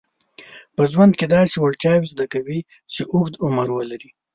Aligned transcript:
په 0.75 0.83
ژوند 0.91 1.13
کې 1.19 1.25
داسې 1.35 1.55
وړتیاوې 1.59 2.07
زده 2.13 2.25
کوي 2.33 2.59
چې 2.93 3.01
اوږد 3.13 3.33
عمر 3.43 3.67
ولري. 3.73 4.09